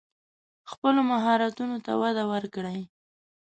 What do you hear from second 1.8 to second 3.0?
ته وده ورکړئ.